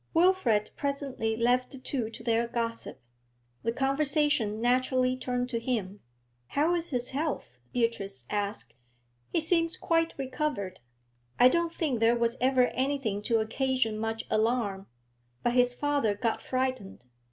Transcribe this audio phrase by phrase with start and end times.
[0.15, 2.99] Wilfrid presently left the two to their gossip.
[3.61, 5.99] The conversation naturally turned to him.
[6.47, 8.73] 'How is his health?' Beatrice asked.
[9.29, 10.79] 'He seems quite recovered.
[11.37, 14.87] I don't think there was ever anything to occasion much alarm,
[15.43, 17.03] but his father got frightened.